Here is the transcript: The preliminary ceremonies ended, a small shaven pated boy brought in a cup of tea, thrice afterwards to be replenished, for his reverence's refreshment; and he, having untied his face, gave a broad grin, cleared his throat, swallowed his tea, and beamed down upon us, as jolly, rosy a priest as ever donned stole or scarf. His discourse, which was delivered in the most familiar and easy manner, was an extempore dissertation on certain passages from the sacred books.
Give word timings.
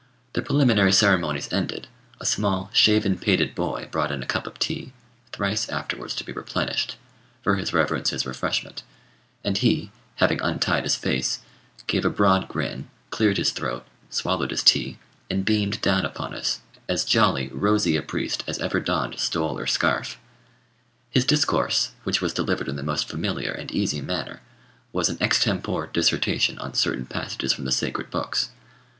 The 0.33 0.41
preliminary 0.41 0.93
ceremonies 0.93 1.53
ended, 1.53 1.85
a 2.19 2.25
small 2.25 2.71
shaven 2.73 3.19
pated 3.19 3.53
boy 3.53 3.87
brought 3.91 4.11
in 4.11 4.23
a 4.23 4.25
cup 4.25 4.47
of 4.47 4.57
tea, 4.57 4.93
thrice 5.31 5.69
afterwards 5.69 6.15
to 6.15 6.23
be 6.23 6.31
replenished, 6.31 6.95
for 7.43 7.55
his 7.55 7.71
reverence's 7.71 8.25
refreshment; 8.25 8.81
and 9.43 9.59
he, 9.59 9.91
having 10.15 10.41
untied 10.41 10.85
his 10.85 10.95
face, 10.95 11.41
gave 11.85 12.03
a 12.03 12.09
broad 12.09 12.47
grin, 12.47 12.89
cleared 13.11 13.37
his 13.37 13.51
throat, 13.51 13.85
swallowed 14.09 14.49
his 14.49 14.63
tea, 14.63 14.97
and 15.29 15.45
beamed 15.45 15.79
down 15.81 16.03
upon 16.03 16.33
us, 16.33 16.61
as 16.89 17.05
jolly, 17.05 17.49
rosy 17.49 17.95
a 17.95 18.01
priest 18.01 18.43
as 18.47 18.57
ever 18.57 18.79
donned 18.79 19.19
stole 19.19 19.59
or 19.59 19.67
scarf. 19.67 20.17
His 21.11 21.25
discourse, 21.25 21.91
which 22.05 22.21
was 22.21 22.33
delivered 22.33 22.67
in 22.67 22.75
the 22.75 22.81
most 22.81 23.07
familiar 23.07 23.51
and 23.51 23.71
easy 23.71 24.01
manner, 24.01 24.41
was 24.93 25.09
an 25.09 25.19
extempore 25.21 25.85
dissertation 25.93 26.57
on 26.57 26.73
certain 26.73 27.05
passages 27.05 27.53
from 27.53 27.65
the 27.65 27.71
sacred 27.71 28.09
books. 28.09 28.49